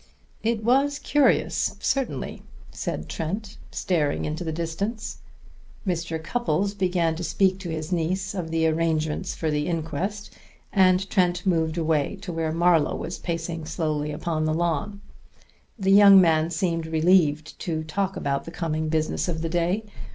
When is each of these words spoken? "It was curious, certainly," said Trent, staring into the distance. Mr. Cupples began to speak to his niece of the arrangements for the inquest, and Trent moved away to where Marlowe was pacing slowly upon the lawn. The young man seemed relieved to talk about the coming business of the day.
"It 0.41 0.63
was 0.63 0.97
curious, 0.97 1.75
certainly," 1.79 2.41
said 2.71 3.07
Trent, 3.07 3.59
staring 3.69 4.25
into 4.25 4.43
the 4.43 4.51
distance. 4.51 5.19
Mr. 5.85 6.17
Cupples 6.19 6.73
began 6.73 7.15
to 7.17 7.23
speak 7.23 7.59
to 7.59 7.69
his 7.69 7.91
niece 7.91 8.33
of 8.33 8.49
the 8.49 8.65
arrangements 8.65 9.35
for 9.35 9.51
the 9.51 9.67
inquest, 9.67 10.33
and 10.73 11.07
Trent 11.11 11.45
moved 11.45 11.77
away 11.77 12.15
to 12.21 12.33
where 12.33 12.51
Marlowe 12.51 12.95
was 12.95 13.19
pacing 13.19 13.65
slowly 13.65 14.11
upon 14.11 14.45
the 14.45 14.55
lawn. 14.55 15.01
The 15.77 15.91
young 15.91 16.19
man 16.19 16.49
seemed 16.49 16.87
relieved 16.87 17.59
to 17.59 17.83
talk 17.83 18.15
about 18.17 18.45
the 18.45 18.49
coming 18.51 18.89
business 18.89 19.27
of 19.27 19.43
the 19.43 19.49
day. 19.49 19.83